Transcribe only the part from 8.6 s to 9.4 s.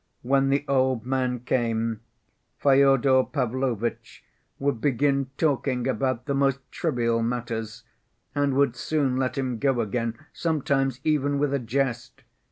soon let